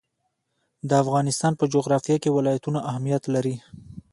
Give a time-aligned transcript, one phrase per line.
[0.89, 3.55] د افغانستان په جغرافیه کې ولایتونه اهمیت لري.